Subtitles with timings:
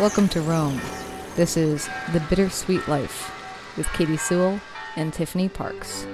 [0.00, 0.80] Welcome to Rome.
[1.36, 3.32] This is The Bittersweet Life
[3.76, 4.58] with Katy Sewall
[4.96, 6.04] and Tiffany Parks.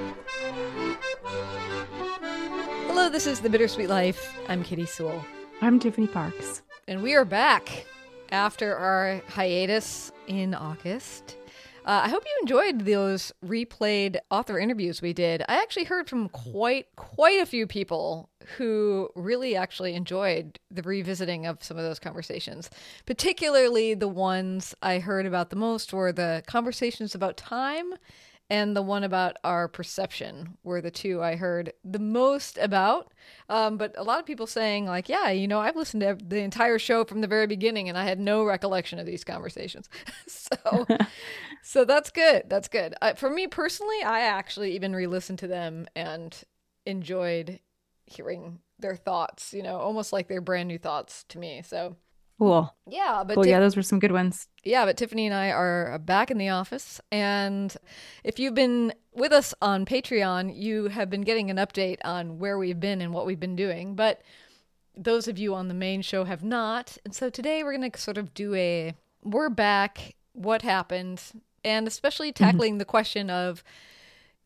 [2.87, 4.37] Hello, this is The Bittersweet Life.
[4.51, 5.25] I'm Katy Sewall.
[5.63, 6.61] I'm Tiffany Parks.
[6.89, 7.87] And we are back
[8.31, 11.39] after our hiatus in August.
[11.87, 15.43] Uh, I hope you enjoyed those replayed author interviews we did.
[15.49, 21.47] I actually heard from quite quite a few people who really actually enjoyed the revisiting
[21.47, 22.71] of some of those conversations.
[23.07, 27.95] Particularly the ones I heard about the most were the conversations about time
[28.51, 33.13] and the one about our perception were the two I heard the most about.
[33.49, 36.41] Um, but a lot of people saying, like, yeah, you know, I've listened to the
[36.41, 39.89] entire show from the very beginning and I had no recollection of these conversations.
[40.27, 40.87] so,
[41.63, 42.45] so that's good.
[42.49, 42.95] That's good.
[43.01, 46.37] Uh, for me personally, I actually even re listened to them and
[46.87, 47.61] enjoyed
[48.13, 51.63] hearing their thoughts, you know, almost like they're brand new thoughts to me.
[51.63, 51.97] So,
[52.39, 52.75] Cool.
[52.87, 53.47] yeah, but Cool.
[53.47, 54.49] Yeah, those were some good ones.
[54.65, 57.01] yeah, but Tiffany and I are back in the office.
[57.13, 57.75] And
[58.25, 62.59] if you've been with us on Patreon, you have been getting an update on where
[62.59, 63.95] we've been and what we've been doing.
[63.95, 64.23] But
[64.97, 66.97] those of you on the main show have not.
[67.05, 71.23] And so today we're going to sort of do a we're back, what happened,
[71.65, 72.45] and especially mm-hmm.
[72.45, 73.63] tackling the question of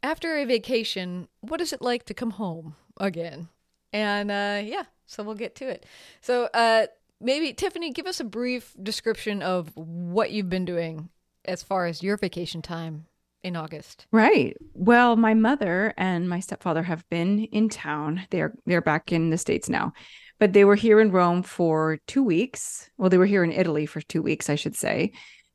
[0.03, 3.49] after a vacation, what is it like to come home again?
[3.95, 5.87] And uh, yeah, so we'll get to it.
[6.21, 6.89] So uh,
[7.21, 11.09] maybe Tiffany, give us a brief description of what you've been doing
[11.45, 13.07] as far as your vacation time
[13.45, 14.07] in August.
[14.11, 14.57] Right.
[14.73, 18.27] Well, my mother and my stepfather have been in town.
[18.31, 19.93] They're they're back in the states now,
[20.41, 22.91] but they were here in Rome for two weeks.
[22.99, 25.13] Well, they were here in Italy for two weeks, I should say.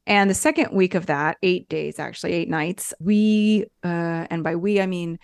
[0.08, 2.94] And the second week of that, eight days actually, eight nights.
[3.02, 5.20] We uh, and by we I mean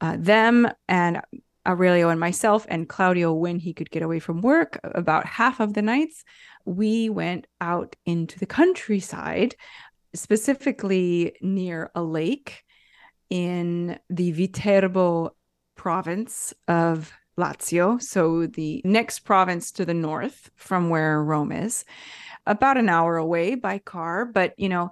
[0.00, 1.20] uh, them and
[1.66, 4.80] Aurelio and myself and Claudio when he could get away from work.
[4.82, 6.24] About half of the nights,
[6.64, 9.54] we went out into the countryside
[10.14, 12.64] specifically near a lake
[13.28, 15.34] in the Viterbo
[15.76, 18.02] province of Lazio.
[18.02, 21.84] So, the next province to the north from where Rome is,
[22.46, 24.90] about an hour away by car, but you know,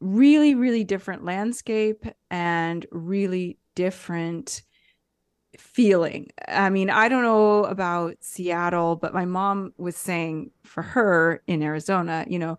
[0.00, 4.62] really, really different landscape and really different
[5.58, 6.30] feeling.
[6.48, 11.62] I mean, I don't know about Seattle, but my mom was saying for her in
[11.62, 12.58] Arizona, you know,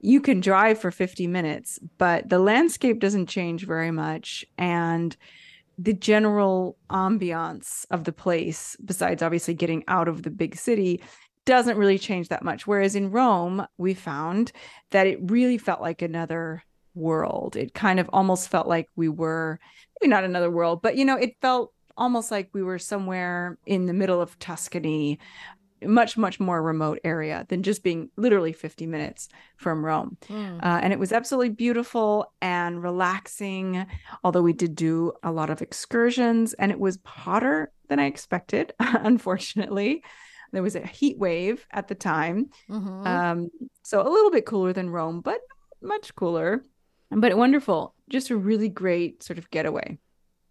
[0.00, 4.44] you can drive for 50 minutes, but the landscape doesn't change very much.
[4.58, 5.16] And
[5.78, 11.00] the general ambiance of the place, besides obviously getting out of the big city,
[11.44, 12.66] doesn't really change that much.
[12.66, 14.52] Whereas in Rome, we found
[14.90, 16.62] that it really felt like another
[16.94, 17.56] world.
[17.56, 19.58] It kind of almost felt like we were
[20.00, 23.86] maybe not another world, but you know, it felt almost like we were somewhere in
[23.86, 25.18] the middle of Tuscany,
[25.84, 30.16] much much more remote area than just being literally 50 minutes from rome.
[30.28, 30.58] Hmm.
[30.62, 33.84] uh, and it was absolutely beautiful and relaxing
[34.22, 38.72] although we did do a lot of excursions and it was hotter than i expected
[38.80, 40.02] unfortunately.
[40.52, 43.06] There was a heat wave at the time Mhm.
[43.06, 43.38] um,
[43.82, 45.40] so a little bit cooler than rome but
[45.82, 46.62] much cooler.
[47.10, 47.94] But wonderful.
[48.08, 49.98] Just a really great sort of getaway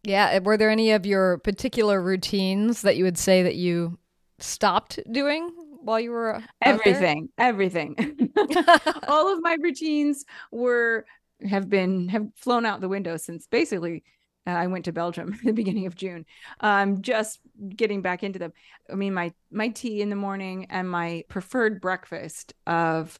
[0.04, 0.40] yeah.
[0.40, 3.98] Were there any of your particular routines that you would say that you
[4.40, 5.52] stopped doing
[5.84, 6.74] while you were there?
[6.74, 7.96] everything everything
[9.08, 11.06] all of my routines were
[11.48, 14.04] have been have flown out the window since basically
[14.48, 16.26] uh, I went to Belgium at the beginning of June.
[16.62, 17.40] Um, just
[17.76, 18.54] getting back into them.
[18.92, 23.20] I mean, my my tea in the morning and my preferred breakfast of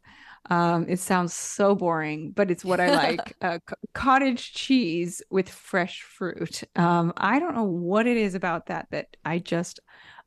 [0.50, 5.50] um, it sounds so boring, but it's what I like: uh, c- cottage cheese with
[5.50, 6.64] fresh fruit.
[6.76, 9.80] Um, I don't know what it is about that that I just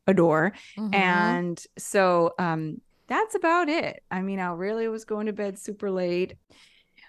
[0.07, 0.53] adore.
[0.79, 0.95] Mhm.
[0.95, 4.03] And so um that's about it.
[4.11, 6.35] I mean, Aurelio was going to bed super late.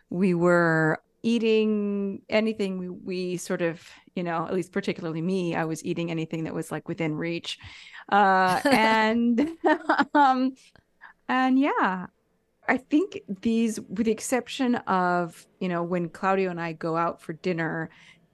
[0.10, 3.81] We were eating anything we, we sort of,
[4.16, 7.60] you know, at least particularly me, I was eating anything that was like within reach.
[8.12, 9.50] Uh and
[10.13, 10.54] um
[11.28, 12.08] and yeah,
[12.67, 17.21] I think these with the exception of, you know, when Claudio and I go out
[17.21, 17.89] for dinner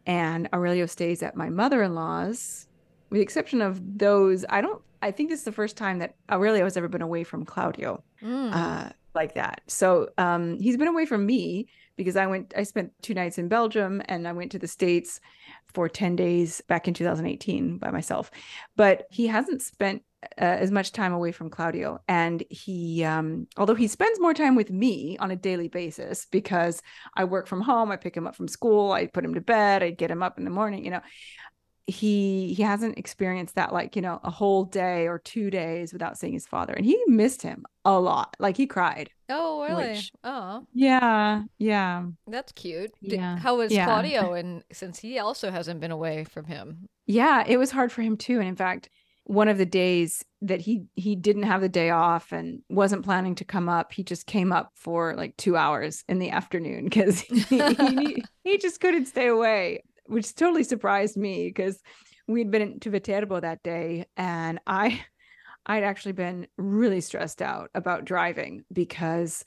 [0.05, 2.67] and Aurelio stays at my mother-in-law's
[3.09, 4.81] with the exception of those, I don't.
[5.01, 8.03] I think this is the first time that Aurelio has ever been away from Claudio
[8.21, 8.53] Mm.
[8.53, 9.61] uh, like that.
[9.67, 11.67] So um, he's been away from me
[11.97, 12.53] because I went.
[12.55, 15.19] I spent two nights in Belgium and I went to the states
[15.73, 18.31] for ten days back in 2018 by myself.
[18.77, 23.75] But he hasn't spent uh, as much time away from Claudio, and he, um, although
[23.75, 26.81] he spends more time with me on a daily basis because
[27.15, 29.83] I work from home, I pick him up from school, I put him to bed,
[29.83, 31.01] I get him up in the morning, you know
[31.87, 36.17] he he hasn't experienced that like you know a whole day or two days without
[36.17, 39.93] seeing his father and he missed him a lot like he cried Oh, really?
[39.93, 42.91] Which- oh, yeah yeah that's cute.
[43.01, 43.37] Yeah.
[43.37, 43.85] how was Yeah.
[43.85, 44.33] Claudio?
[44.33, 48.15] And since he also hasn't been away from him, yeah it was hard for him
[48.15, 48.87] too and in fact
[49.31, 53.33] one of the days that he he didn't have the day off and wasn't planning
[53.33, 57.21] to come up he just came up for like two hours in the afternoon because
[57.21, 61.79] he, he, he just couldn't stay away which totally surprised me because
[62.27, 64.99] we'd been to Viterbo that day and I
[65.65, 69.45] I'd actually been really stressed out about driving because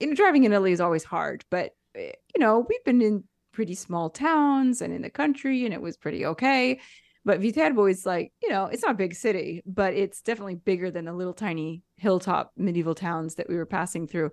[0.00, 3.24] you know driving in Italy is always hard but eh, you know we've been in
[3.52, 6.80] pretty small towns and in the country and it was pretty okay
[7.24, 10.90] but Viterbo is like you know it's not a big city but it's definitely bigger
[10.90, 14.30] than the little tiny hilltop medieval towns that we were passing through.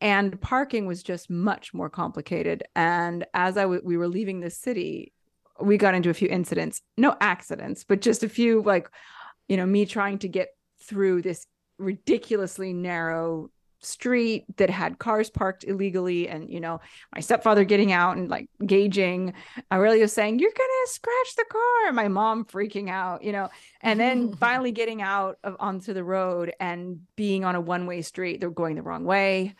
[0.00, 2.64] And parking was just much more complicated.
[2.74, 5.12] And as I w- we were leaving the city
[5.60, 8.88] we got into a few incidents no accidents but just a few like
[9.48, 10.48] you know me trying to get
[10.80, 11.46] through this
[11.78, 13.50] ridiculously narrow
[13.82, 16.80] street that had cars parked illegally and you know
[17.14, 19.32] my stepfather getting out and like gauging
[19.72, 23.48] aurelio saying you're gonna scratch the car my mom freaking out you know
[23.80, 28.40] and then finally getting out of onto the road and being on a one-way street
[28.40, 29.54] they're going the wrong way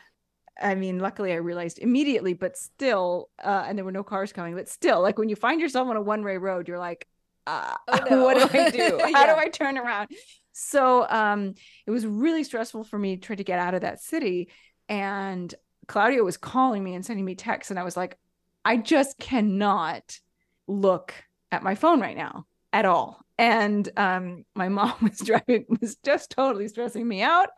[0.61, 4.55] I mean, luckily I realized immediately, but still, uh, and there were no cars coming,
[4.55, 7.07] but still, like when you find yourself on a one way road, you're like,
[7.47, 8.23] uh, Oh, no.
[8.25, 9.01] what do I do?
[9.13, 9.35] How Yeah.
[9.35, 10.11] do I turn around?
[10.53, 11.55] So um,
[11.87, 14.51] it was really stressful for me trying to get out of that city.
[14.89, 15.53] And
[15.89, 17.71] Claudio was calling me and sending me texts.
[17.71, 18.19] And I was like,
[18.65, 20.19] I just cannot
[20.67, 21.15] look
[21.51, 23.21] at my phone right now at all.
[23.39, 27.49] And um, my mom was driving, was just totally stressing me out.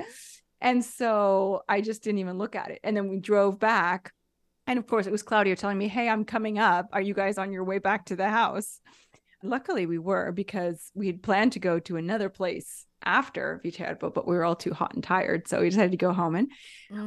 [0.61, 2.81] And so I just didn't even look at it.
[2.83, 4.13] And then we drove back.
[4.67, 6.89] And of course, it was Claudio telling me, Hey, I'm coming up.
[6.93, 8.81] Are you guys on your way back to the house?
[9.45, 14.27] Luckily, we were because we had planned to go to another place after Viterbo, but
[14.27, 15.47] we were all too hot and tired.
[15.47, 16.35] So we decided to go home.
[16.35, 16.49] And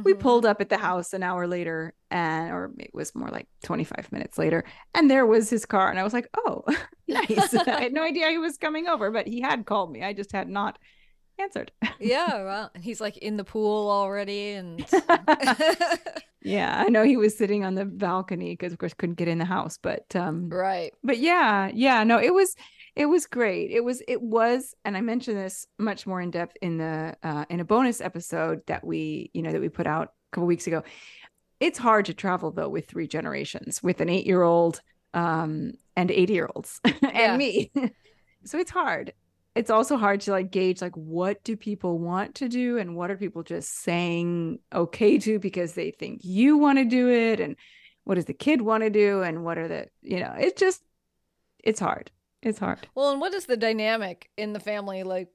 [0.04, 0.20] we Mhm.
[0.20, 4.12] pulled up at the house an hour later, and or it was more like 25
[4.12, 4.62] minutes later.
[4.94, 5.90] And there was his car.
[5.90, 6.62] And I was like, Oh,
[7.08, 7.52] nice.
[7.68, 10.04] I had no idea he was coming over, but he had called me.
[10.04, 10.78] I just had not
[11.38, 11.72] answered.
[12.00, 14.84] yeah, well, and he's like in the pool already, and
[16.42, 19.38] Yeah, I know he was sitting on the balcony because of course couldn't get in
[19.38, 20.92] the house, but um right.
[21.02, 22.54] but yeah, yeah, no, it was
[22.94, 23.70] it was great.
[23.70, 27.44] It was it was and I mentioned this much more in depth in the uh
[27.50, 30.66] in a bonus episode that we, you know, that we put out a couple weeks
[30.68, 30.84] ago.
[31.60, 34.80] It's hard to travel though with three generations, with an 8-year-old
[35.14, 36.92] um and 80-year-olds Yeah.
[37.32, 37.72] and me.
[38.44, 39.12] so it's hard.
[39.58, 43.10] It's also hard to like gauge like what do people want to do and what
[43.10, 47.56] are people just saying okay to because they think you want to do it and
[48.04, 50.82] what does the kid want to do and what are the you know it's just
[51.62, 52.10] it's hard
[52.42, 55.28] it's hard Well, and what is the dynamic in the family like?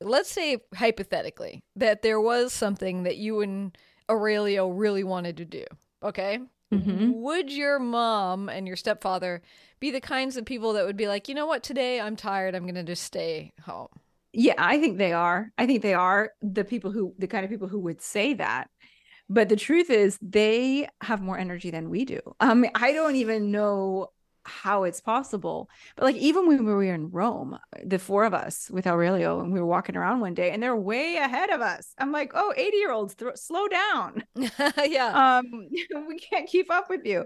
[0.00, 3.76] Let's say hypothetically that there was something that you and
[4.10, 5.64] Aurelio really wanted to do.
[6.02, 6.38] Okay.
[6.72, 7.16] Mhm.
[7.22, 9.42] Would your mom and your stepfather
[9.80, 12.54] be the kinds of people that would be like, you know what, today I'm tired,
[12.54, 13.88] I'm gonna just stay home?
[14.32, 15.50] yeah i think they are.
[15.58, 18.68] I think they are the people who the kind of people who would say that.
[19.28, 22.20] But the truth is they have more energy than we do.
[22.40, 24.08] Um i don't even know
[24.46, 25.68] how it's possible.
[25.96, 29.52] But like even when we were in rome the four of us with aurelio and
[29.52, 31.92] we were walking around one day and they're way ahead of us.
[31.98, 34.24] I'm like oh 80 year olds thro- slow down.
[34.84, 35.38] Yeah.
[35.38, 35.68] um
[36.08, 37.24] we can't keep up with you.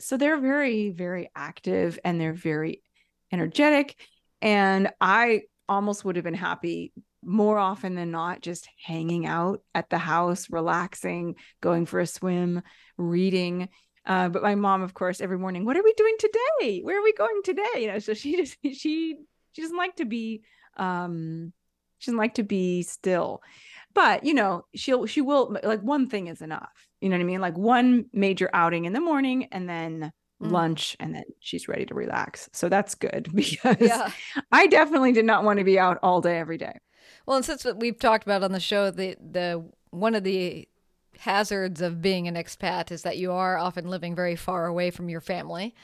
[0.00, 2.82] So they're very very active and they're very
[3.32, 3.96] energetic
[4.42, 6.92] and i almost would have been happy
[7.24, 12.62] more often than not just hanging out at the house relaxing going for a swim
[12.98, 13.68] reading
[14.06, 16.80] uh, but my mom of course every morning what are we doing today?
[16.82, 17.62] Where are we going today?
[17.76, 19.16] You know so she just she
[19.52, 20.42] she doesn't like to be
[20.76, 21.52] um
[21.98, 23.42] she doesn't like to be still.
[23.94, 26.88] But you know she'll she will like one thing is enough.
[27.00, 27.40] You know what i mean?
[27.40, 30.50] Like one major outing in the morning and then Mm.
[30.50, 32.50] lunch and then she's ready to relax.
[32.52, 34.10] So that's good because Yeah.
[34.50, 36.76] i definitely did not want to be out all day every day.
[37.24, 40.68] Well, and since we've talked about on the show, the the one of the
[41.18, 45.08] hazards of being an expat is that you are often living very far away from
[45.08, 45.74] your family.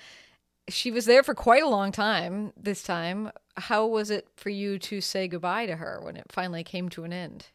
[0.68, 3.32] She was there for quite a long time this time.
[3.56, 7.04] How was it for you to say goodbye to her when it finally came to
[7.04, 7.46] an end?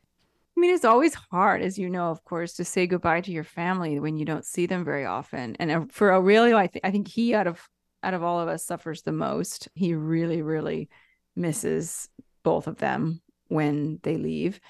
[0.58, 3.44] I mean, it's always hard, as you know, of course, to say goodbye to your
[3.44, 5.56] family when you don't see them very often.
[5.60, 7.68] And uh, for Aurelio, I think I think he out of
[8.04, 9.68] out of all of us suffers the most.
[9.76, 10.90] He really, really
[11.36, 12.08] misses
[12.44, 14.62] both of them when they leave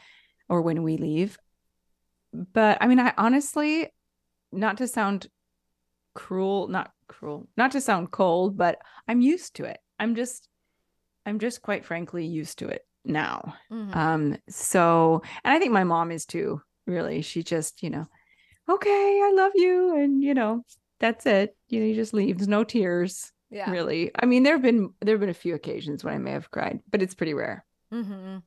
[0.50, 1.38] or when we leave.
[2.54, 3.90] But I mean, I honestly,
[4.52, 5.28] not to sound
[6.14, 9.80] cruel, not cruel, not to sound cold, but I'm used to it.
[10.00, 10.48] I'm just
[11.26, 13.56] I'm just quite frankly used to it now.
[13.72, 13.96] Mhm.
[13.96, 17.22] Um so and I think my mom is too, really.
[17.22, 18.06] She just, you know,
[18.70, 20.64] okay, I love you and you know,
[21.00, 21.56] that's it.
[21.70, 23.70] You know, you just leaves no tears yeah.
[23.72, 24.12] really.
[24.16, 27.02] I mean, there've been there've been a few occasions when I may have cried, but
[27.02, 27.66] it's pretty rare.
[27.92, 28.38] hmm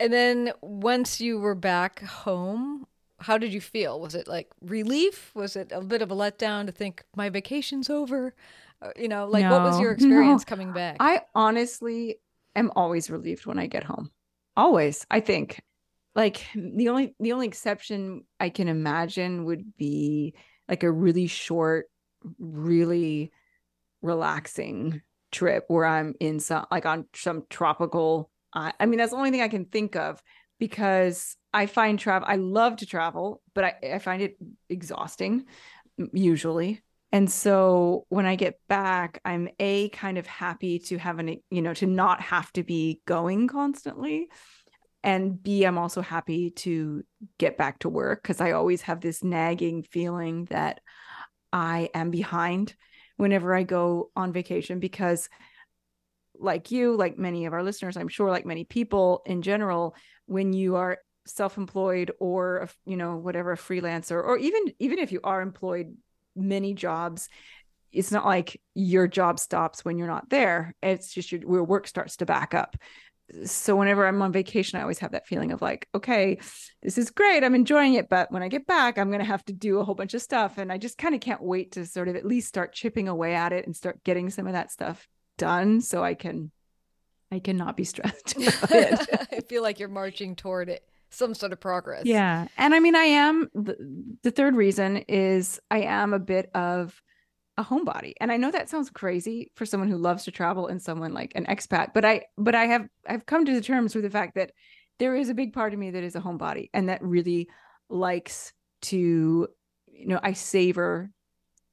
[0.00, 2.86] And then once you were back home,
[3.20, 4.00] how did you feel?
[4.00, 5.30] Was it like relief?
[5.34, 8.34] Was it a bit of a letdown to think my vacation's over?
[8.82, 10.48] Uh, you know, like what was your experience no.
[10.48, 10.96] coming back?
[11.00, 12.16] I honestly
[12.56, 14.10] am always relieved when I get home.
[14.56, 15.60] Always, I think.
[16.14, 20.34] Like the only the only exception I can imagine would be
[20.68, 21.86] like a really short,
[22.38, 23.32] really
[24.02, 29.16] relaxing trip where I'm in some like on some tropical I I mean that's the
[29.16, 30.20] only thing I can think of
[30.58, 34.36] because I find travel I love to travel, but I, I find it
[34.68, 35.44] exhausting
[36.12, 36.82] usually.
[37.12, 41.60] And so when I get back, I'm a kind of happy to have an, you
[41.60, 44.28] know, to not have to be going constantly.
[45.02, 47.02] And B, I'm also happy to
[47.38, 50.80] get back to work because I always have this nagging feeling that
[51.52, 52.74] I am behind
[53.16, 55.28] whenever I go on vacation because
[56.38, 59.94] like you, like many of our listeners, I'm sure like many people in general,
[60.26, 60.98] when you are
[61.36, 65.96] self-employed or you know whatever a freelancer or even even if you are employed
[66.36, 67.28] many jobs
[67.92, 70.74] it's not like your job stops when you're not there.
[70.82, 72.76] It's just your, your work starts to back up.
[73.44, 76.40] So whenever i'm on vacation i always have that feeling of like okay
[76.82, 79.44] this is great i'm enjoying it but when i get back i'm going to have
[79.44, 81.86] to do a whole bunch of stuff and i just kind of can't wait to
[81.86, 84.72] sort of at least start chipping away at it and start getting some of that
[84.72, 85.06] stuff
[85.38, 86.50] done so i can
[87.30, 88.34] i cannot be stressed
[89.40, 92.06] I feel like you're marching toward it, some sort of progress.
[92.06, 92.48] Yeah.
[92.56, 93.76] And I mean, I am the,
[94.22, 97.00] the third reason is I am a bit of
[97.56, 98.14] a homebody.
[98.20, 101.32] And I know that sounds crazy for someone who loves to travel and someone like
[101.34, 104.36] an expat, but I but I have I've come to the terms with the fact
[104.36, 104.52] that
[104.98, 107.48] there is a big part of me that is a homebody and that really
[107.88, 108.52] likes
[108.82, 109.48] to
[109.92, 111.10] you know, I savor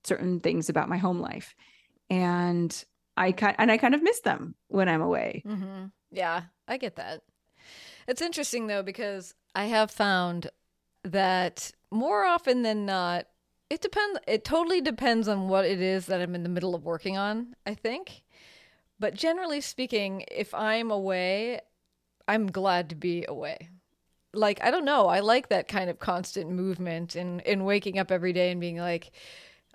[0.03, 1.55] certain things about my home life.
[2.09, 2.83] And
[3.15, 5.43] I kind and I kind of miss them when I'm away.
[5.45, 7.21] hmm Yeah, I get that.
[8.07, 10.49] It's interesting though because I have found
[11.03, 13.27] that more often than not,
[13.69, 14.19] it depends.
[14.27, 17.55] It totally depends on what it is that I'm in the middle of working on.
[17.65, 18.23] I think,
[18.99, 21.59] but generally speaking, if I'm away,
[22.27, 23.69] I'm glad to be away.
[24.33, 28.11] Like I don't know, I like that kind of constant movement and and waking up
[28.11, 29.11] every day and being like,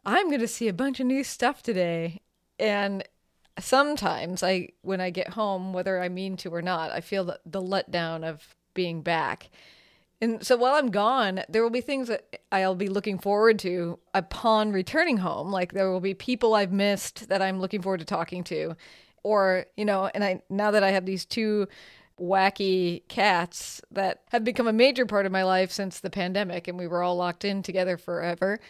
[0.07, 2.23] I'm going to see a bunch of new stuff today,
[2.59, 3.05] and
[3.59, 7.41] sometimes I when I get home, whether I mean to or not, I feel the,
[7.45, 9.51] the letdown of being back.
[10.21, 13.99] And so while I'm gone, there will be things that I'll be looking forward to
[14.15, 15.51] upon returning home.
[15.51, 18.77] Like there will be people I've missed that I'm looking forward to talking to.
[19.25, 21.67] Or, you know, and I now that I have these two
[22.21, 26.79] wacky cats that have become a major part of my life since the pandemic and
[26.79, 28.61] we were all locked in together forever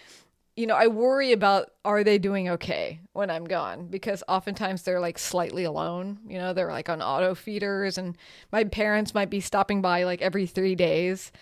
[0.57, 5.01] you know, I worry about are they doing okay when I'm gone because oftentimes they're
[5.01, 6.19] like slightly alone.
[6.27, 8.17] You know, they're like on auto feeders, and
[8.51, 11.33] my parents might be stopping by like every three days.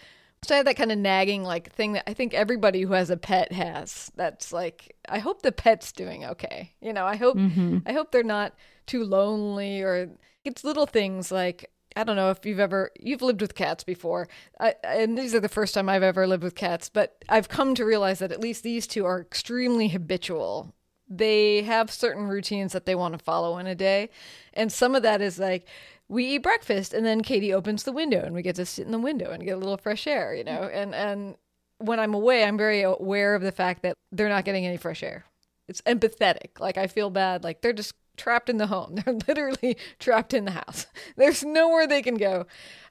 [0.42, 3.10] So I have that kind of nagging like thing that I think everybody who has
[3.10, 4.12] a pet has.
[4.14, 6.72] That's like I hope the pet's doing okay.
[6.80, 7.78] You know, I hope mm-hmm.
[7.86, 8.54] I hope they're not
[8.86, 10.08] too lonely or
[10.44, 14.28] it's little things like I don't know if you've ever you've lived with cats before,
[14.58, 16.88] I, and these are the first time I've ever lived with cats.
[16.88, 20.74] But I've come to realize that at least these two are extremely habitual.
[21.08, 24.10] They have certain routines that they want to follow in a day,
[24.54, 25.66] and some of that is like
[26.08, 28.92] we eat breakfast, and then Katy opens the window, and we get to sit in
[28.92, 30.60] the window and get a little fresh air, you know.
[30.62, 30.76] Mm-hmm.
[30.76, 31.36] And and
[31.78, 35.02] when I'm away, I'm very aware of the fact that they're not getting any fresh
[35.02, 35.24] air.
[35.68, 36.60] It's empathetic.
[36.60, 37.42] Like I feel bad.
[37.42, 38.94] Like they're just trapped in the home.
[39.04, 40.86] They're literally trapped in the house.
[41.16, 42.46] There's nowhere they can go.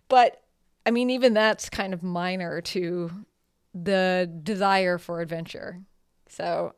[0.08, 0.42] But
[0.86, 3.12] I mean, even that's kind of minor to
[3.74, 5.80] the desire for adventure.
[6.28, 6.74] So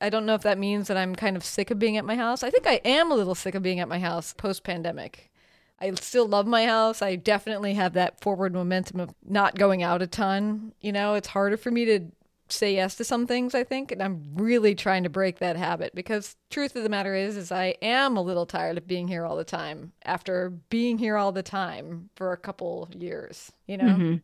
[0.00, 2.14] I don't know if that means that I'm kind of sick of being at my
[2.16, 2.42] house.
[2.42, 5.30] I think I am a little sick of being at my house post pandemic.
[5.78, 7.02] I still love my house.
[7.02, 10.72] I definitely have that forward momentum of not going out a ton.
[10.80, 12.00] You know, it's harder for me to
[12.48, 15.94] say yes to some things, I think, and I'm really trying to break that habit
[15.94, 19.24] because truth of the matter is is I am a little tired of being here
[19.24, 23.84] all the time after being here all the time for a couple years, you know.
[23.84, 24.16] Mm-hmm.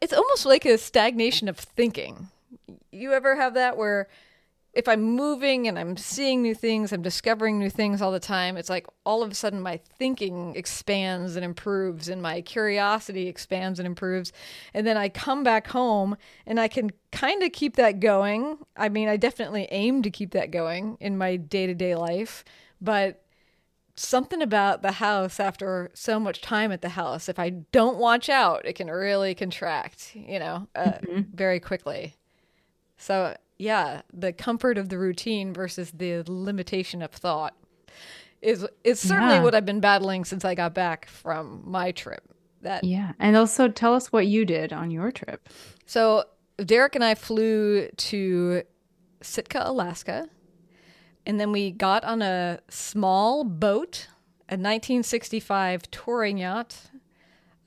[0.00, 2.28] It's almost like a stagnation of thinking.
[2.90, 4.08] You ever have that where
[4.72, 8.56] if I'm moving and I'm seeing new things, I'm discovering new things all the time,
[8.56, 13.80] it's like all of a sudden my thinking expands and improves and my curiosity expands
[13.80, 14.32] and improves.
[14.72, 18.58] And then I come back home and I can kind of keep that going.
[18.76, 22.44] I mean, I definitely aim to keep that going in my day to day life,
[22.80, 23.24] but
[23.96, 28.28] something about the house after so much time at the house, if I don't watch
[28.28, 30.98] out, it can really contract, you know, uh,
[31.34, 32.14] very quickly.
[32.96, 37.54] So, yeah, the comfort of the routine versus the limitation of thought
[38.40, 39.42] is is certainly Yeah.
[39.42, 42.22] what I've been battling since I got back from my trip.
[42.62, 43.12] That Yeah.
[43.18, 45.48] And also tell us what you did on your trip.
[45.86, 46.24] So
[46.56, 48.62] Derek and I flew to
[49.22, 50.28] Sitka, Alaska,
[51.26, 54.08] and then we got on a small boat,
[54.48, 56.76] a 1965 touring yacht,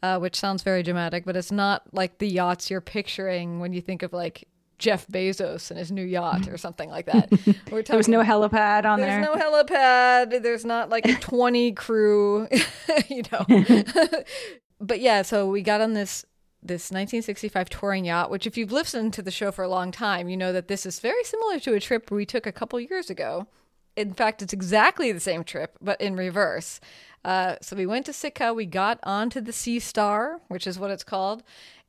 [0.02, 3.82] uh, which sounds very dramatic, but it's not like the yachts you're picturing when you
[3.82, 4.48] think of like
[4.84, 7.32] Jeff Bezos and his new yacht or something like that.
[7.72, 9.22] We're There was no helipad on there's there.
[9.22, 10.44] no helipad.
[10.44, 12.50] There's not like a 20 crew,
[13.08, 13.46] you know.
[14.82, 16.26] but yeah, so we got on this
[16.62, 20.28] this 1965 touring yacht, which if you've listened to the show for a long time,
[20.28, 23.10] you know that this is very similar to a trip we took a couple years
[23.10, 23.48] ago.
[23.96, 26.82] In fact, it's exactly the same trip, but in reverse.
[27.24, 30.92] Uh, so we went to Sitka, we got onto the Sea Star, which is what
[30.92, 31.44] it's called,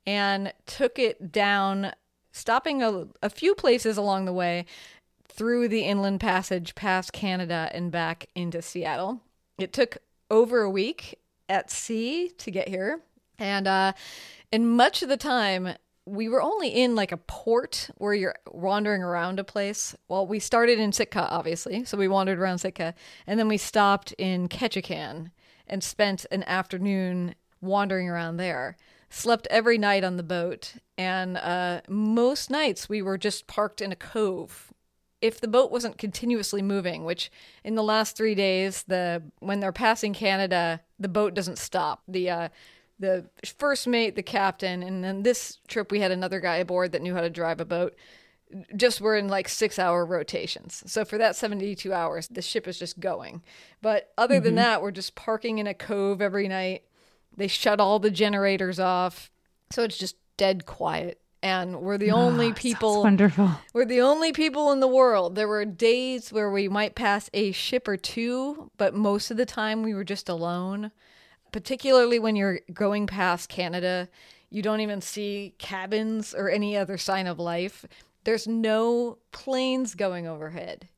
[0.07, 1.93] and took it down,
[2.35, 4.67] stopping a, a few places along the way
[5.29, 9.21] through the inland passage past Canada and back into Seattle.
[9.57, 9.99] It took
[10.31, 13.01] over a week at sea to get here.
[13.39, 13.93] And uh
[14.53, 15.77] and much of the time
[16.07, 19.97] we were only in like a port where you're wandering around a place.
[20.09, 22.95] Well, we started in Sitka, obviously, so we wandered around Sitka,
[23.27, 25.31] and then we stopped in Ketchikan
[25.67, 28.77] and spent an afternoon wandering around there.
[29.15, 33.93] Slept every night on the boat, and uh, most nights we were just parked in
[33.93, 34.73] a cove
[35.25, 37.31] if the boat wasn't continuously moving, which
[37.65, 42.03] in the last three days, the when they're passing Canada, the boat doesn't stop.
[42.07, 42.49] The uh,
[42.99, 43.25] the
[43.59, 47.15] first mate, the captain, and then this trip we had another guy aboard that knew
[47.15, 47.97] how to drive a boat.
[48.77, 50.83] Just were in like six hour rotations.
[50.87, 53.43] So for that 72 hours, the ship is just going.
[53.81, 56.85] But other than that, we're just parking in a cove every night.
[57.37, 59.31] They shut all the generators off.
[59.71, 61.21] So it's just dead quiet.
[61.43, 63.51] And we're the only Ah, sounds people wonderful.
[63.75, 65.35] we're the only people in the world.
[65.35, 69.45] There were days where we might pass a ship or two, but most of the
[69.45, 70.91] time we were just alone.
[71.53, 74.09] Particularly when you're going past Canada,
[74.49, 77.85] you don't even see cabins or any other sign of life.
[78.25, 80.89] There's no planes going overhead,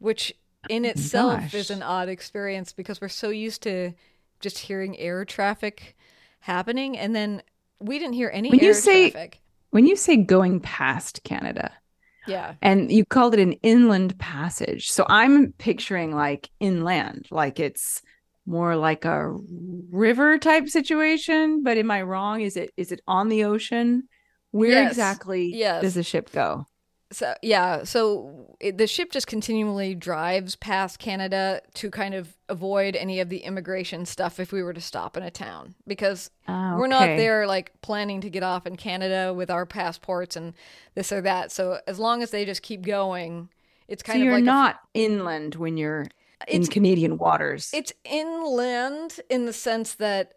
[0.00, 0.34] which
[0.68, 1.54] in itself gosh.
[1.54, 3.92] is an odd experience because we're so used to
[4.40, 5.96] just hearing air traffic
[6.40, 6.96] happening.
[6.98, 7.42] And then
[7.80, 9.40] we didn't hear any When you air say- traffic.
[9.70, 11.72] When you say going past Canada,
[12.26, 12.54] Yeah.
[12.62, 14.90] and you called it an inland passage.
[14.90, 18.00] So I'm picturing like inland, like it's
[18.46, 19.36] more like a
[19.90, 22.40] river type situation, but am I wrong?
[22.40, 24.08] Is it is it on the ocean?
[24.52, 24.92] Where Yes.
[24.92, 25.82] exactly Yes.
[25.82, 26.66] does the ship go?
[27.12, 32.96] So yeah, so it, the ship just continually drives past Canada to kind of avoid
[32.96, 36.74] any of the immigration stuff if we were to stop in a town because Ah,
[36.76, 40.54] we're not there like planning to get off in Canada with our passports and
[40.96, 41.52] this or that.
[41.52, 43.50] So as long as they just keep going,
[43.86, 46.06] it's So kind of you're like a- not inland when you're
[46.48, 47.70] in Canadian waters.
[47.72, 50.32] it's inland in the sense that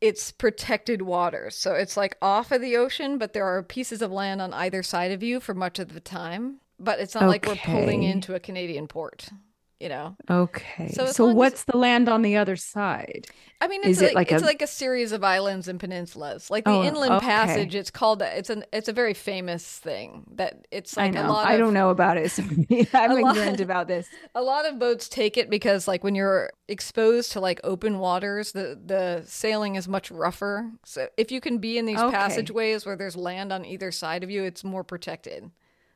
[0.00, 1.56] it's protected waters.
[1.56, 4.82] So it's like off of the ocean, but there are pieces of land on either
[4.82, 6.60] side of you for much of the time.
[6.80, 9.30] But it's not like we're pulling into a Canadian port,
[9.80, 10.16] you know?
[10.28, 10.90] okay.
[10.92, 13.26] So So, long as- what's the land on the other side?
[13.60, 15.80] I mean, it's Is it like, like it's a- like a series of islands and
[15.80, 16.48] peninsulas.
[16.48, 17.26] Like the Oh, Inland okay.
[17.26, 18.22] Passage, it's called.
[18.22, 18.64] It's an.
[18.72, 21.32] It's a very famous thing that it's like I a know.
[21.32, 21.46] lot.
[21.48, 22.30] I don't know about it.
[22.36, 22.42] So
[22.94, 24.06] I'm a lot- ignorant about this.
[24.36, 28.52] A lot of boats take it because like when you're exposed to like open waters,
[28.52, 30.70] the the sailing is much rougher.
[30.84, 32.14] So if you can be in these Okay.
[32.16, 35.50] passageways where there's land on either side of you, it's more protected.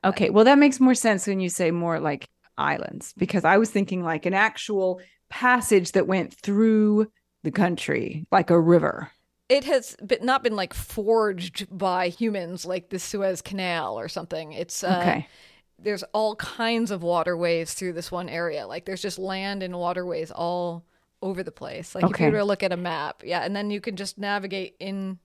[0.04, 2.26] Okay, well that makes more sense when you say more like
[2.58, 7.10] islands because I was thinking like an actual passage that went through
[7.42, 9.10] the country, like a river.
[9.48, 14.52] It has been, not been like forged by humans like the Suez Canal or something.
[14.52, 15.28] It's uh, Okay.
[15.78, 18.66] there's all kinds of waterways through this one area.
[18.66, 20.84] Like there's just land and waterways all
[21.20, 21.94] over the place.
[21.94, 24.18] Like if you were to look at a map, yeah, and then you can just
[24.18, 25.18] navigate in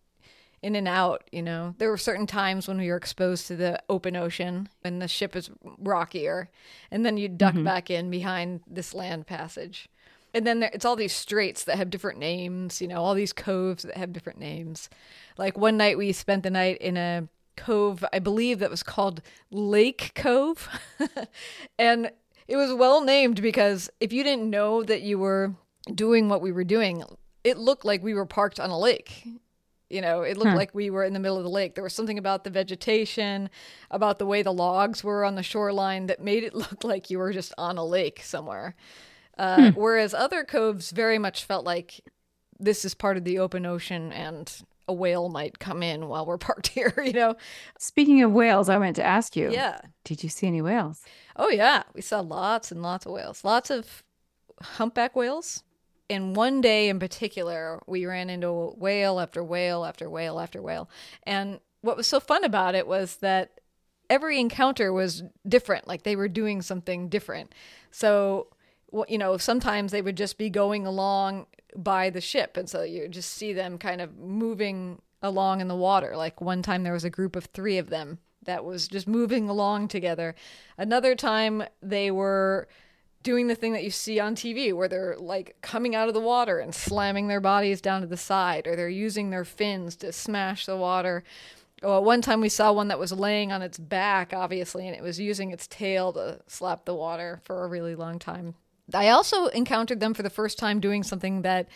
[0.61, 1.75] in and out, you know.
[1.77, 5.35] There were certain times when we were exposed to the open ocean and the ship
[5.35, 6.49] is rockier,
[6.91, 7.63] and then you duck mm-hmm.
[7.63, 9.89] back in behind this land passage.
[10.33, 13.33] And then there, it's all these straits that have different names, you know, all these
[13.33, 14.89] coves that have different names.
[15.37, 19.21] Like one night we spent the night in a cove, I believe that was called
[19.51, 20.69] Lake Cove.
[21.79, 22.11] and
[22.47, 25.55] it was well named because if you didn't know that you were
[25.93, 27.03] doing what we were doing,
[27.43, 29.25] it looked like we were parked on a lake.
[29.89, 31.75] You know, it looked like we were in the middle of the lake.
[31.75, 33.49] There was something about the vegetation,
[33.89, 37.19] about the way the logs were on the shoreline that made it look like you
[37.19, 38.75] were just on a lake somewhere.
[39.37, 42.01] Uh, Whereas other coves very much felt like
[42.59, 44.51] this is part of the open ocean and
[44.87, 47.35] a whale might come in while we're parked here, you know?
[47.77, 49.51] Speaking of whales, I meant to ask you.
[49.51, 49.79] Yeah.
[50.03, 51.03] Did you see any whales?
[51.35, 51.83] Oh, yeah.
[51.93, 54.03] We saw lots and lots of whales, lots of
[54.61, 55.63] humpback whales.
[56.09, 60.89] And one day in particular, we ran into whale after whale after whale after whale.
[61.23, 63.59] And what was so fun about it was that
[64.09, 65.87] every encounter was different.
[65.87, 67.53] Like they were doing something different.
[67.91, 68.47] So,
[69.09, 72.57] you know, sometimes they would just be going along by the ship.
[72.57, 76.15] And so you just see them kind of moving along in the water.
[76.15, 79.49] Like one time there was a group of three of them that was just moving
[79.49, 80.35] along together.
[80.77, 82.67] Another time they were
[83.27, 86.21] doing the thing that you see on TV where they're like coming out of the
[86.21, 90.13] water and slamming their bodies down to the side, or they're using their fins to
[90.13, 91.25] smash the water.
[91.83, 94.95] Oh, well, one time we saw one that was laying on its back, obviously, and
[94.95, 98.55] it was using its tail to slap the water for a really long time.
[98.93, 101.67] I also encountered them for the first time doing something that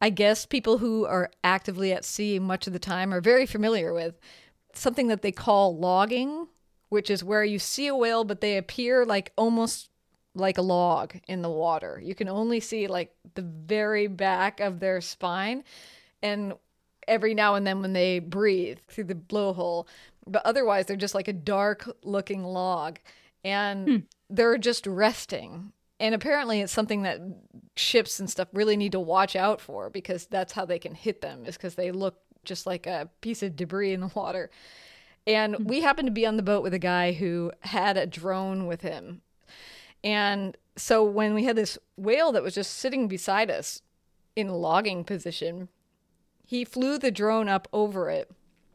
[0.00, 3.92] I guess people who are actively at sea much of the time are very familiar
[3.92, 4.18] with
[4.72, 6.48] something that they call logging,
[6.88, 9.90] which is where you see a whale, but they appear like almost
[10.38, 12.00] like a log in the water.
[12.02, 15.64] You can only see like the very back of their spine
[16.22, 16.54] and
[17.06, 19.86] every now and then when they breathe through the blowhole.
[20.26, 22.98] But otherwise, they're just like a dark looking log
[23.44, 23.96] and hmm.
[24.30, 25.72] they're just resting.
[26.00, 27.20] And apparently, it's something that
[27.74, 31.22] ships and stuff really need to watch out for because that's how they can hit
[31.22, 34.50] them, is because they look just like a piece of debris in the water.
[35.26, 35.64] And hmm.
[35.64, 38.82] we happened to be on the boat with a guy who had a drone with
[38.82, 39.22] him
[40.04, 43.82] and so when we had this whale that was just sitting beside us
[44.36, 45.68] in logging position,
[46.44, 48.30] he flew the drone up over it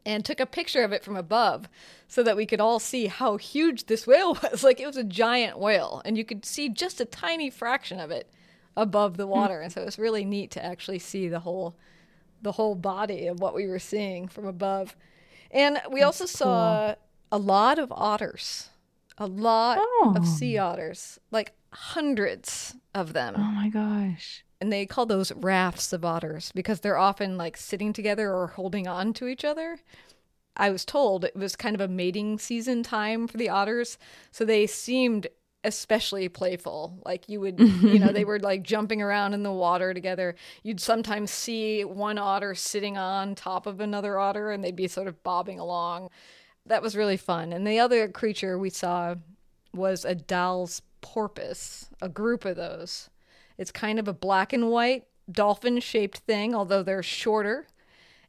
[0.06, 1.68] and took a picture of it from above
[2.06, 4.62] so that we could all see how huge this whale was.
[4.62, 8.10] Like it was a giant whale, and you could see just a tiny fraction of
[8.10, 8.30] it
[8.76, 9.32] above the hmm.
[9.32, 9.60] water.
[9.60, 11.76] and so it was really neat to actually see the whole
[12.42, 14.94] the whole body of what we were seeing from above.
[15.50, 16.96] And we That's also saw cool.
[17.32, 18.68] a lot of otters
[19.18, 20.14] a lot oh.
[20.16, 23.34] of sea otters, like hundreds of them.
[23.36, 24.44] Oh my gosh.
[24.60, 28.86] And they call those rafts of otters because they're often like sitting together or holding
[28.86, 29.78] on to each other.
[30.56, 33.98] I was told it was kind of a mating season time for the otters,
[34.30, 35.26] so they seemed
[35.64, 37.00] especially playful.
[37.04, 40.36] Like you would, you know, they were like jumping around in the water together.
[40.62, 45.08] You'd sometimes see one otter sitting on top of another otter and they'd be sort
[45.08, 46.10] of bobbing along
[46.66, 47.52] that was really fun.
[47.52, 49.16] And the other creature we saw
[49.72, 53.10] was a Dall's porpoise, a group of those.
[53.58, 57.66] It's kind of a black and white dolphin shaped thing, although they're shorter.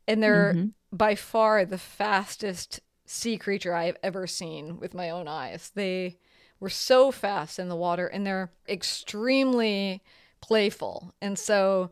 [0.08, 0.68] And they're mm-hmm.
[0.96, 5.72] by far the fastest sea creature I have ever seen with my own eyes.
[5.74, 6.18] They
[6.60, 10.02] were so fast in the water and they're extremely
[10.42, 11.14] playful.
[11.22, 11.92] And so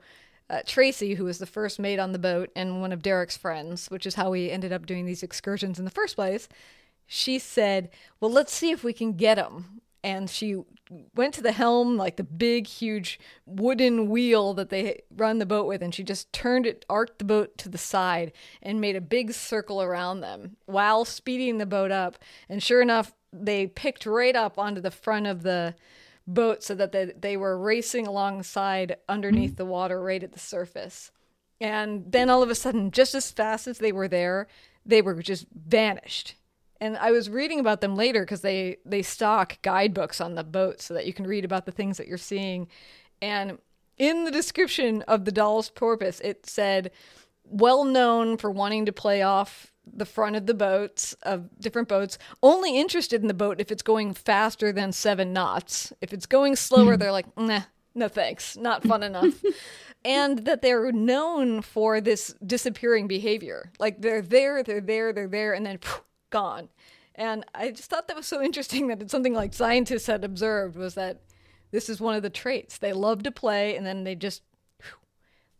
[0.49, 3.88] uh, Tracy, who was the first mate on the boat and one of Derek's friends,
[3.88, 6.47] which is how we ended up doing these excursions in the first place,
[7.06, 9.82] she said, Well, let's see if we can get him.
[10.03, 10.62] And she
[11.15, 15.65] went to the helm, like the big, huge wooden wheel that they run the boat
[15.65, 19.01] with, and she just turned it, arced the boat to the side, and made a
[19.01, 22.17] big circle around them while speeding the boat up.
[22.49, 25.73] And sure enough, they picked right up onto the front of the
[26.25, 31.12] boat so that they, they were racing alongside underneath the water right at the surface.
[31.59, 34.47] And then all of a sudden, just as fast as they were there,
[34.86, 36.36] they were just vanished.
[36.81, 40.81] And I was reading about them later because they, they stock guidebooks on the boat
[40.81, 42.67] so that you can read about the things that you're seeing.
[43.21, 43.59] And
[43.97, 46.91] in the description of the Dall's porpoise, it said,
[47.45, 52.17] well known for wanting to play off the front of the boats of different boats
[52.41, 55.91] only interested in the boat if it's going faster than seven knots.
[56.02, 57.00] If it's going slower hmm.
[57.00, 57.62] they're like nah
[57.96, 59.43] no thanks not fun enough.
[60.06, 63.72] And that they're known for this disappearing behavior.
[63.80, 66.67] Like they're there they're there they're there and then phew, gone.
[67.15, 70.76] And i just thought that was so interesting that it's something like scientists had observed
[70.76, 71.22] was that
[71.72, 72.78] this is one of the traits.
[72.78, 74.41] They love to play and then they just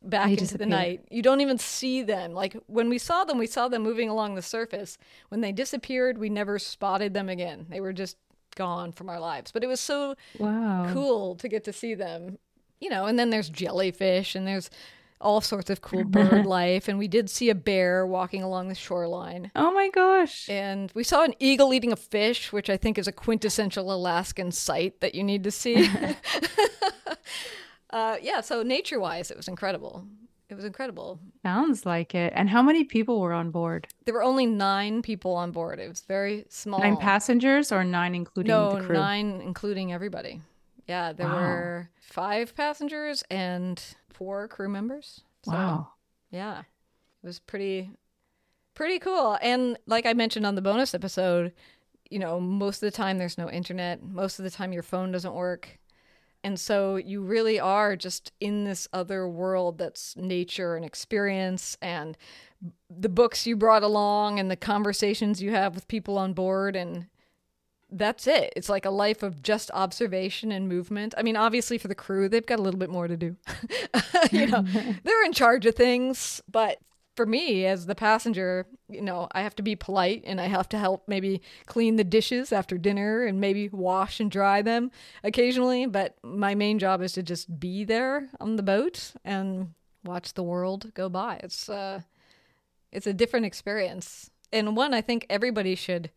[0.04, 0.66] back into disappear.
[0.66, 1.06] the night.
[1.10, 2.34] You don't even see them.
[2.34, 4.98] Like when we saw them, we saw them moving along the surface.
[5.30, 7.68] When they disappeared, we never spotted them again.
[7.70, 8.18] They were just
[8.56, 9.52] gone from our lives.
[9.52, 10.90] But it was so wow.
[10.94, 12.38] cool to get to see them.
[12.80, 14.70] You know, and then there's jellyfish and there's
[15.22, 16.88] all sorts of cool bird life.
[16.88, 19.52] And we did see a bear walking along the shoreline.
[19.56, 20.50] Oh my gosh.
[20.50, 24.52] And we saw an eagle eating a fish, which I think is a quintessential Alaskan
[24.52, 25.90] sight that you need to see.
[27.94, 30.06] uh, yeah, so nature wise, it was incredible.
[30.50, 31.20] It was incredible.
[31.42, 32.34] Sounds like it.
[32.36, 33.88] And how many people were on board?
[34.06, 35.80] There were only nine people on board.
[35.80, 36.80] It was very small.
[36.80, 38.96] Nine passengers or nine including no, the crew?
[38.96, 40.42] nine including everybody.
[40.88, 41.36] Yeah, there Wow.
[41.36, 45.22] were five passengers and four crew members.
[45.44, 45.88] So, wow.
[46.30, 47.90] Yeah, it was pretty,
[48.76, 49.38] pretty cool.
[49.42, 51.54] And like I mentioned on the bonus episode,
[52.10, 54.04] you know, most of the time there's no internet.
[54.04, 55.80] Most of the time your phone doesn't work.
[56.44, 62.18] And so you really are just in this other world that's nature and experience and
[62.90, 67.08] the books you brought along and the conversations you have with people on board and
[67.90, 68.52] that's it.
[68.56, 71.14] It's like a life of just observation and movement.
[71.18, 73.36] I mean, obviously for the crew, they've got a little bit more to do.
[74.32, 74.62] you know,
[75.04, 76.80] they're in charge of things, but
[77.16, 80.68] for me as the passenger, you know, I have to be polite and I have
[80.70, 84.92] to help maybe clean the dishes after dinner and maybe wash and dry them
[85.24, 89.74] occasionally, but my main job is to just be there on the boat and
[90.04, 91.40] watch the world go by.
[91.44, 92.02] It's uh
[92.92, 96.12] it's a different experience and one I think everybody should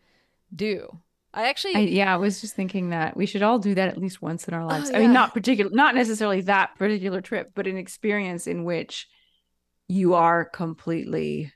[0.55, 1.01] do.
[1.35, 3.99] I actually I, yeah, I was just thinking that we should all do that at
[3.99, 4.89] least once in our lives.
[4.89, 4.99] I yeah.
[5.01, 9.07] mean, not particular, not necessarily that particular trip, but an experience in which
[9.89, 11.53] you are completely,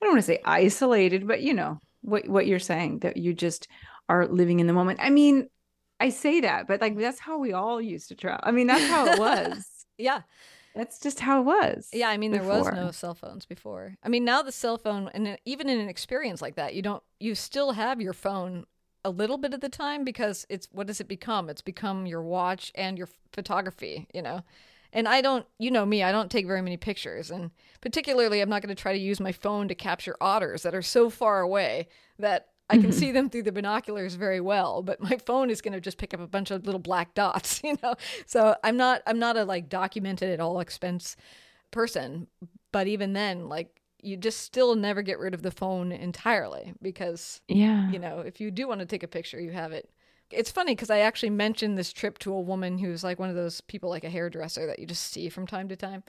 [0.00, 3.32] I don't want to say isolated, but you know what what you're saying that you
[3.32, 3.68] just
[4.08, 4.98] are living in the moment.
[5.02, 5.48] I mean,
[6.00, 8.40] I say that, but like that's how we all used to travel.
[8.42, 9.64] I mean, that's how it was.
[9.98, 10.22] yeah.
[10.74, 11.88] that's just how it was.
[11.92, 13.94] Yeah, I mean there was no cell phones before.
[14.02, 17.02] I mean now the cell phone and even in an experience like that, you don't
[17.20, 18.66] you still have your phone
[19.04, 21.48] a little bit of the time because it's what does it become?
[21.48, 24.42] It's become your watch and your photography, you know.
[24.92, 27.50] And I don't, you know me, I don't take very many pictures and
[27.80, 30.82] particularly I'm not going to try to use my phone to capture otters that are
[30.82, 33.14] so far away that I can see mm-hmm.
[33.14, 36.20] them through the binoculars very well, but my phone is going to just pick up
[36.20, 37.94] a bunch of little black dots, you know.
[38.26, 41.16] So I'm not I'm not a like documented at all expense
[41.70, 42.28] person,
[42.70, 47.40] but even then like you just still never get rid of the phone entirely because
[47.46, 47.90] Yeah.
[47.90, 49.90] you know, if you do want to take a picture, you have it.
[50.32, 53.36] It's funny because I actually mentioned this trip to a woman who's like one of
[53.36, 56.02] those people like a hairdresser that you just see from time to time.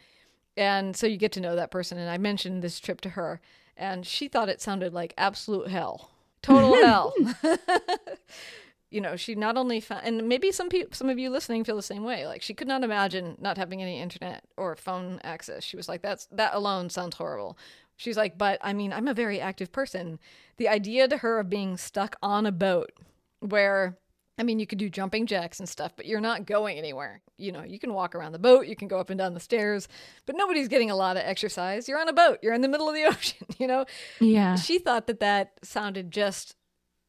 [0.56, 1.98] And so you get to know that person.
[1.98, 3.42] And I mentioned this trip to her,
[3.76, 7.14] and she thought it sounded like absolute hell, total hell.
[8.92, 11.76] you know, she not only found, and maybe some people, some of you listening feel
[11.76, 12.28] the same way.
[12.28, 15.64] Like she could not imagine not having any internet or phone access.
[15.64, 17.58] She was like, "That's that alone sounds horrible."
[17.98, 20.20] She's like, "But I mean, I'm a very active person.
[20.58, 22.92] The idea to her of being stuck on a boat
[23.40, 23.98] where."
[24.38, 27.22] I mean, you could do jumping jacks and stuff, but you're not going anywhere.
[27.38, 29.40] You know, you can walk around the boat, you can go up and down the
[29.40, 29.88] stairs,
[30.26, 31.88] but nobody's getting a lot of exercise.
[31.88, 33.86] You're on a boat, you're in the middle of the ocean, you know?
[34.20, 34.56] Yeah.
[34.56, 36.56] She thought that that sounded just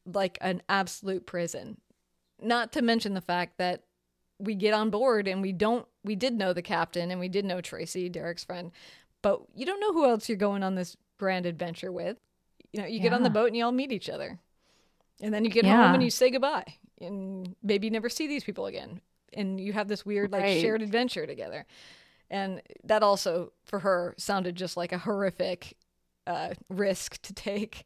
[0.05, 1.77] like an absolute prison.
[2.39, 3.83] Not to mention the fact that
[4.37, 7.43] we get on board and we don't, we did know the captain and we did
[7.45, 8.71] know Tracy, Derek's friend,
[9.23, 12.17] but you don't know who else you're going on this grand adventure with.
[12.71, 14.37] You know, you get on the boat and you all meet each other.
[15.21, 15.81] And then you get Yeah.
[15.85, 19.01] home and you say goodbye and maybe never see these people again.
[19.33, 20.61] And you have this weird, like, Right.
[20.61, 21.65] shared adventure together.
[22.29, 25.77] And that also, for her, sounded just like a horrific
[26.27, 27.85] uh, risk to take.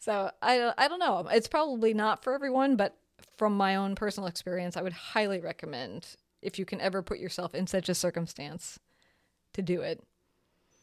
[0.00, 1.26] So I, I don't know.
[1.30, 2.96] It's probably not for everyone, but
[3.36, 7.54] from my own personal experience, I would highly recommend if you can ever put yourself
[7.54, 8.78] in such a circumstance
[9.54, 10.02] to do it.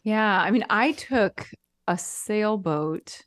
[0.03, 1.49] Yeah, I mean, I took
[1.87, 3.23] a sailboat.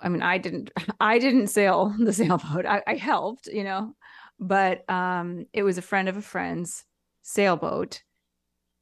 [0.00, 2.66] I mean, I didn't I didn't sail the sailboat.
[2.66, 3.94] I, I helped, you know,
[4.38, 6.84] but um it was a friend of a friend's
[7.22, 8.02] sailboat.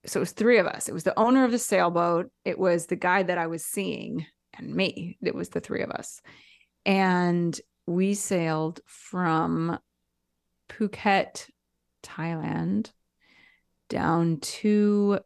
[0.06, 0.88] So it was three of us.
[0.88, 4.24] It was the owner of the sailboat, it was the guy that I was seeing,
[4.56, 5.18] and me.
[5.22, 6.20] It was the three of us.
[6.84, 9.78] And we sailed from
[10.68, 11.48] Phuket,
[12.04, 12.92] Thailand,
[13.88, 15.18] down to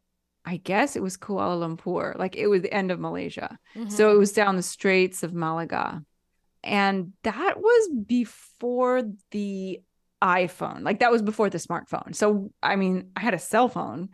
[0.50, 2.18] I guess it was Kuala Lumpur.
[2.18, 3.50] Like it was the end of Malaysia.
[3.88, 6.02] So it was down the straits of Malacca.
[6.64, 9.80] And that was before the
[10.22, 10.82] iPhone.
[10.82, 12.14] Like that was before the smartphone.
[12.14, 14.08] So I mean, I had a cell phone,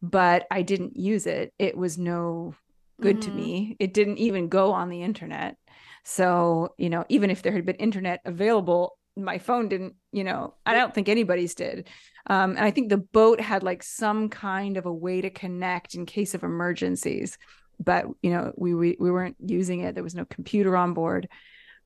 [0.00, 1.52] but I didn't use it.
[1.58, 2.54] It was no
[3.00, 3.34] good to Mhm.
[3.42, 3.76] me.
[3.84, 5.56] It didn't even go on the internet.
[6.04, 10.54] So, you know, even if there had been internet available, my phone didn't, you know,
[10.64, 11.88] I don't think anybody's did.
[12.26, 15.94] Um, and I think the boat had like some kind of a way to connect
[15.94, 17.36] in case of emergencies,
[17.78, 19.94] but you know, we we, we weren't using it.
[19.94, 21.28] There was no computer on board,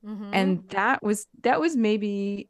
[0.05, 0.29] Mhm.
[0.33, 2.49] and that was that was maybe,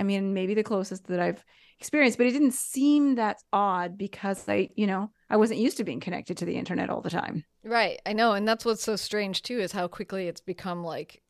[0.00, 1.44] I mean, maybe the closest that I've
[1.78, 2.18] experienced.
[2.18, 6.00] But it didn't seem that odd because I, you know, I wasn't used to being
[6.00, 7.44] connected to the internet all the time.
[7.64, 11.22] right, I know, and that's what's so strange too is how quickly it's become like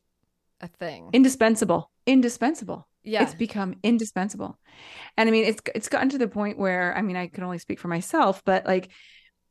[0.61, 1.09] a thing.
[1.13, 2.87] Indispensable, indispensable.
[3.03, 4.57] yeah, it's become indispensable
[5.17, 7.57] and i mean it's it's gotten to the point where i mean i can only
[7.57, 8.89] speak for myself but like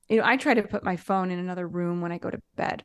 [0.08, 2.40] you know i try to put my phone in another room when i go to
[2.56, 2.84] bed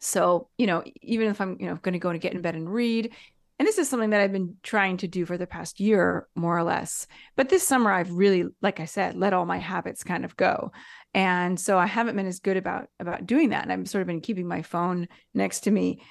[0.00, 2.54] so you know even if i'm you know going to go to get in bed
[2.54, 3.12] and read
[3.58, 6.58] and this is something that I've been trying to do for the past year, more
[6.58, 7.06] or less.
[7.36, 10.72] But this summer, I've really, like I said, let all my habits kind of go.
[11.14, 13.62] And so I haven't been as good about about doing that.
[13.62, 16.02] And I've sort of been keeping my phone next to me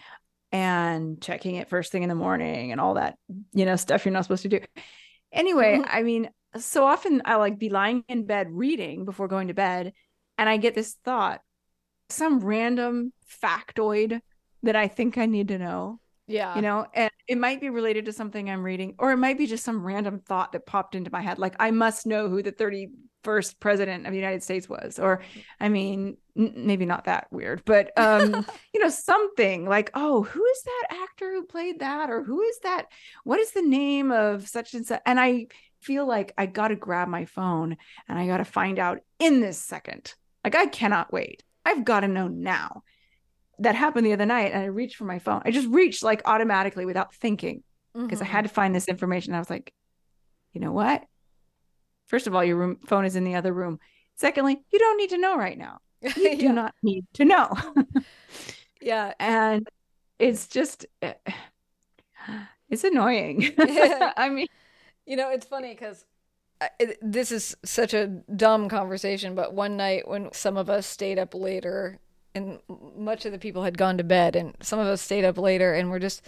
[0.54, 3.18] and checking it first thing in the morning and all that,
[3.52, 4.60] you know, stuff you're not supposed to do.
[5.34, 5.90] Anyway, mm-hmm.
[5.90, 9.92] I mean, so often I like be lying in bed reading before going to bed,
[10.38, 11.42] and I get this thought,
[12.10, 13.12] some random
[13.44, 14.22] factoid
[14.62, 16.56] that I think I need to know yeah.
[16.56, 19.46] You know, and it might be related to something I'm reading, or it might be
[19.46, 21.38] just some random thought that popped into my head.
[21.38, 22.52] Like, I must know who the
[23.24, 25.00] 31st president of the United States was.
[25.00, 25.22] Or,
[25.60, 30.46] I mean, n- maybe not that weird, but, um, you know, something like, oh, who
[30.46, 32.10] is that actor who played that?
[32.10, 32.88] Or who is that?
[33.24, 35.02] What is the name of such and such?
[35.06, 35.48] And I
[35.82, 39.42] feel like I got to grab my phone and I got to find out in
[39.42, 40.14] this second.
[40.44, 41.44] Like, I cannot wait.
[41.66, 42.84] I've got to know now
[43.60, 45.42] that happened the other night and I reached for my phone.
[45.46, 48.28] I just reached like automatically without thinking because mm-hmm.
[48.28, 49.34] I had to find this information.
[49.34, 49.74] I was like,
[50.54, 51.04] you know what?
[52.08, 53.80] First of all, your room, phone is in the other room.
[54.16, 55.80] Secondly, you don't need to know right now.
[56.18, 56.36] You yeah.
[56.36, 57.56] do not need to know.
[58.82, 59.14] yeah.
[59.20, 59.68] And
[60.20, 60.86] it's just,
[62.70, 63.50] it's annoying.
[63.58, 64.48] I mean,
[65.06, 66.06] you know, it's funny because
[67.02, 71.34] this is such a dumb conversation, but one night when some of us stayed up
[71.34, 72.00] later
[72.36, 72.60] and
[72.96, 75.74] much of the people had gone to bed and some of us stayed up later
[75.74, 76.22] and we're just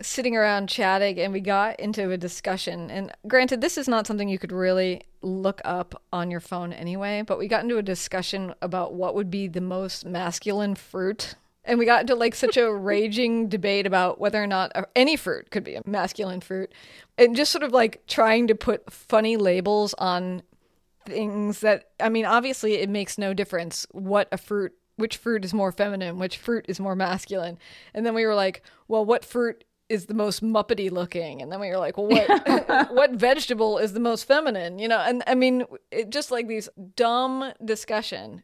[0.00, 2.90] sitting around chatting and we got into a discussion.
[2.90, 7.22] And granted this is not something you could really look up on your phone anyway
[7.26, 11.34] but we got into a discussion about what would be the most masculine fruit.
[11.64, 15.50] And we got into like such a raging debate about whether or not any fruit
[15.50, 16.72] could be a masculine fruit.
[17.16, 20.42] And just sort of like trying to put funny labels on
[21.06, 25.54] things that i mean obviously it makes no difference what a fruit which fruit is
[25.54, 27.56] more feminine, which fruit is more masculine.
[27.94, 31.42] And then we were like, well, what fruit is the most muppety looking?
[31.42, 34.78] And then we were like, well, what what vegetable is the most feminine?
[34.78, 38.42] You know, and I mean, it just like these dumb discussion.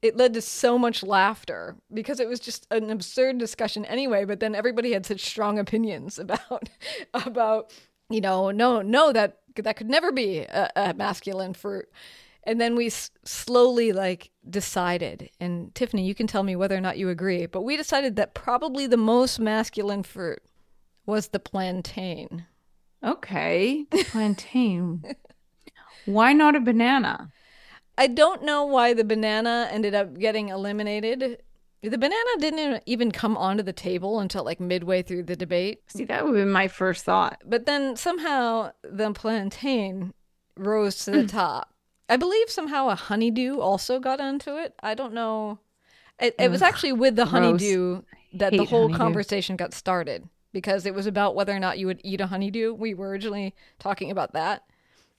[0.00, 4.24] It led to so much laughter because it was just an absurd discussion anyway.
[4.24, 6.68] But then everybody had such strong opinions about
[7.14, 7.72] about
[8.10, 11.88] you know, no, no, that that could never be a, a masculine fruit
[12.44, 16.80] and then we s- slowly like decided and tiffany you can tell me whether or
[16.80, 20.42] not you agree but we decided that probably the most masculine fruit
[21.06, 22.46] was the plantain
[23.04, 25.02] okay The plantain
[26.04, 27.30] why not a banana
[27.98, 31.42] i don't know why the banana ended up getting eliminated
[31.82, 35.82] the banana didn't even come onto the table until like midway through the debate.
[35.88, 37.42] See, that would have been my first thought.
[37.44, 40.14] But then somehow the plantain
[40.56, 41.30] rose to the mm.
[41.30, 41.74] top.
[42.08, 44.74] I believe somehow a honeydew also got onto it.
[44.80, 45.58] I don't know.
[46.20, 48.02] It, it was actually with the honeydew
[48.34, 48.98] that the whole honeydew.
[48.98, 52.74] conversation got started because it was about whether or not you would eat a honeydew.
[52.74, 54.64] We were originally talking about that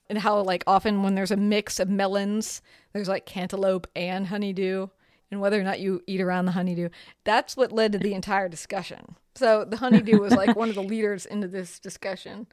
[0.10, 2.62] and how like often when there's a mix of melons,
[2.94, 4.88] there's like cantaloupe and honeydew
[5.32, 6.90] and whether or not you eat around the honeydew.
[7.24, 9.16] That's what led to the entire discussion.
[9.36, 12.48] So the honeydew was like one of the leaders into this discussion.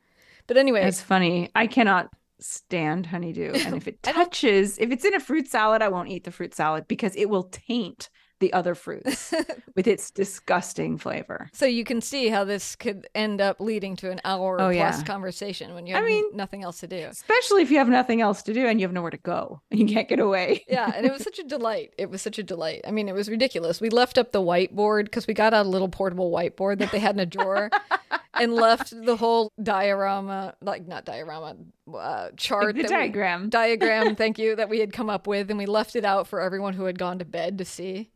[0.46, 1.50] But anyway, it's funny.
[1.54, 3.52] I cannot stand honeydew.
[3.52, 6.54] And if it touches, if it's in a fruit salad, I won't eat the fruit
[6.54, 8.08] salad because it will taint
[8.40, 9.33] the other fruits
[9.76, 11.48] with its disgusting flavor.
[11.53, 14.98] So you can see how this could end up leading to an hour oh, plus
[14.98, 15.03] yeah.
[15.05, 17.07] conversation when you have I mean, nothing else to do.
[17.11, 19.79] Especially if you have nothing else to do and you have nowhere to go and
[19.79, 20.64] you can't get away.
[20.68, 21.94] yeah, and it was such a delight.
[21.98, 22.81] It was such a delight.
[22.87, 23.81] I mean, it was ridiculous.
[23.81, 26.98] We left up the whiteboard because we got out a little portable whiteboard that they
[26.98, 27.70] had in a drawer
[28.34, 31.56] and left the whole diorama, like not diorama,
[31.92, 34.14] uh, chart, the diagram, we, diagram.
[34.16, 36.74] thank you, that we had come up with, and we left it out for everyone
[36.74, 38.10] who had gone to bed to see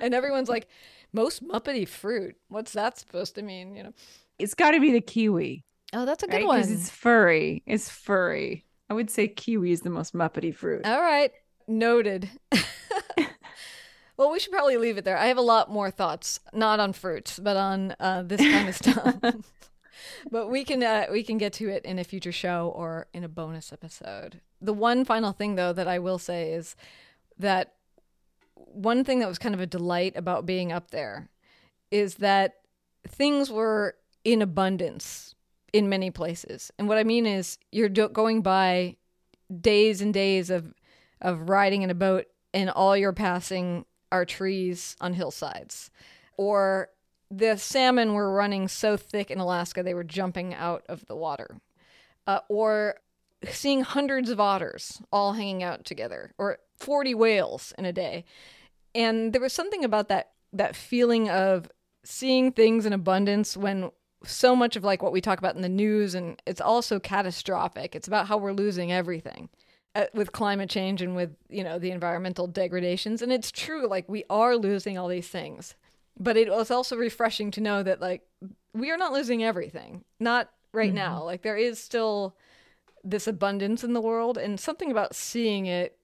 [0.00, 0.68] and everyone's like,
[1.12, 2.36] most muppety fruit.
[2.48, 3.76] What's that supposed to mean?
[3.76, 3.92] You know,
[4.38, 5.64] it's got to be the kiwi.
[5.92, 6.46] Oh, that's a good right?
[6.46, 6.60] one.
[6.60, 7.62] Because it's furry.
[7.66, 8.64] It's furry.
[8.88, 10.84] I would say kiwi is the most muppety fruit.
[10.84, 11.32] All right,
[11.66, 12.28] noted.
[14.20, 15.16] well, we should probably leave it there.
[15.16, 18.76] I have a lot more thoughts, not on fruits, but on uh, this kind of
[18.76, 19.16] stuff.
[20.30, 23.24] but we can uh, we can get to it in a future show or in
[23.24, 24.42] a bonus episode.
[24.60, 26.76] The one final thing, though, that I will say is
[27.38, 27.76] that
[28.54, 31.30] one thing that was kind of a delight about being up there
[31.90, 32.56] is that
[33.08, 35.34] things were in abundance
[35.72, 36.70] in many places.
[36.78, 38.96] And what I mean is you're do- going by
[39.62, 40.74] days and days of
[41.22, 45.90] of riding in a boat and all you're passing are trees on hillsides.
[46.36, 46.90] Or
[47.30, 51.60] the salmon were running so thick in Alaska they were jumping out of the water.
[52.26, 52.96] Uh, or
[53.48, 58.24] seeing hundreds of otters all hanging out together or 40 whales in a day
[58.94, 61.70] and there was something about that that feeling of
[62.04, 63.90] seeing things in abundance when
[64.24, 67.94] so much of like what we talk about in the news and it's also catastrophic.
[67.94, 69.48] It's about how we're losing everything
[70.14, 74.24] with climate change and with, you know, the environmental degradations and it's true like we
[74.30, 75.74] are losing all these things.
[76.18, 78.22] But it was also refreshing to know that like
[78.72, 80.04] we are not losing everything.
[80.18, 80.96] Not right mm-hmm.
[80.96, 81.24] now.
[81.24, 82.36] Like there is still
[83.02, 85.96] this abundance in the world and something about seeing it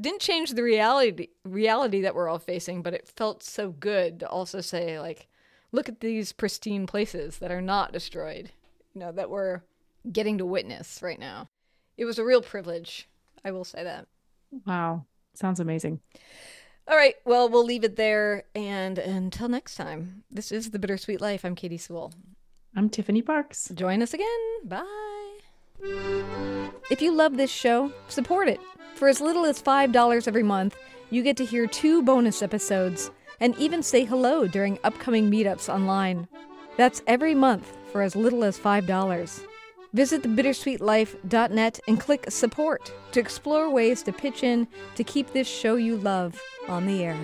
[0.00, 4.28] didn't change the reality reality that we're all facing, but it felt so good to
[4.28, 5.26] also say like
[5.72, 8.50] look at these pristine places that are not destroyed,
[8.94, 9.62] you know, that we're
[10.10, 11.48] getting to witness right now.
[11.96, 13.08] It was a real privilege.
[13.46, 14.08] I will say that.
[14.66, 15.06] Wow.
[15.34, 16.00] Sounds amazing.
[16.88, 17.14] All right.
[17.24, 18.42] Well, we'll leave it there.
[18.56, 21.44] And until next time, this is The Bittersweet Life.
[21.44, 22.12] I'm Katy Sewall.
[22.74, 23.70] I'm Tiffany Parks.
[23.72, 24.26] Join us again.
[24.64, 25.38] Bye.
[26.90, 28.58] If you love this show, support it.
[28.96, 30.76] For as little as $5 every month,
[31.10, 36.26] you get to hear two bonus episodes and even say hello during upcoming meetups online.
[36.76, 39.46] That's every month for as little as $5.
[39.92, 45.76] Visit thebittersweetlife.net and click support to explore ways to pitch in to keep this show
[45.76, 47.16] you love on the air.